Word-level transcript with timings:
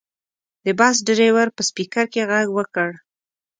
د 0.65 0.67
بس 0.79 0.95
ډریور 1.07 1.47
په 1.55 1.61
سپیکر 1.69 2.05
کې 2.13 2.27
غږ 2.31 2.47
وکړ. 2.57 2.89